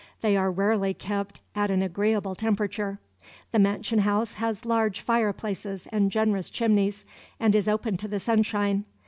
[0.21, 2.99] They are rarely kept at an agreeable temperature.
[3.51, 7.05] The mansion house has large fireplaces and generous chimneys,
[7.39, 8.85] and is open to the sunshine.